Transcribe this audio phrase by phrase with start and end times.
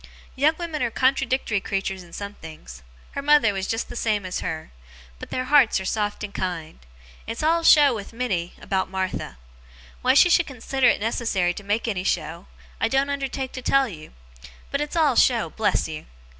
[0.35, 4.39] Young women are contradictory creatures in some things her mother was just the same as
[4.39, 4.71] her
[5.19, 6.79] but their hearts are soft and kind.
[7.27, 9.37] It's all show with Minnie, about Martha.
[10.01, 12.47] Why she should consider it necessary to make any show,
[12.79, 14.13] I don't undertake to tell you.
[14.71, 16.07] But it's all show, bless you.